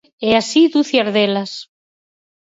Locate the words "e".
0.27-0.29